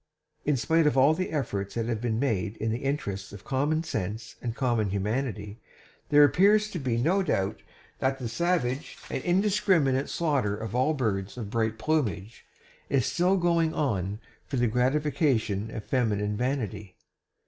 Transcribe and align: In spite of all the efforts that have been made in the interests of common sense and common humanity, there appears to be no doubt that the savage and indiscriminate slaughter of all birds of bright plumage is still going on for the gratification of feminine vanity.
In 0.45 0.57
spite 0.57 0.87
of 0.87 0.97
all 0.97 1.13
the 1.13 1.29
efforts 1.29 1.75
that 1.75 1.85
have 1.85 2.01
been 2.01 2.17
made 2.19 2.57
in 2.57 2.71
the 2.71 2.79
interests 2.79 3.31
of 3.31 3.43
common 3.43 3.83
sense 3.83 4.35
and 4.41 4.55
common 4.55 4.89
humanity, 4.89 5.59
there 6.09 6.23
appears 6.23 6.71
to 6.71 6.79
be 6.79 6.97
no 6.97 7.21
doubt 7.21 7.61
that 7.99 8.17
the 8.17 8.27
savage 8.27 8.97
and 9.11 9.23
indiscriminate 9.23 10.09
slaughter 10.09 10.57
of 10.57 10.73
all 10.73 10.95
birds 10.95 11.37
of 11.37 11.51
bright 11.51 11.77
plumage 11.77 12.43
is 12.89 13.05
still 13.05 13.37
going 13.37 13.75
on 13.75 14.19
for 14.47 14.57
the 14.57 14.65
gratification 14.65 15.69
of 15.69 15.85
feminine 15.85 16.35
vanity. 16.35 16.95